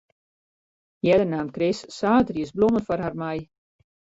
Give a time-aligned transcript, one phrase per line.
[1.09, 3.39] Earder naam Chris saterdeis blommen foar har mei.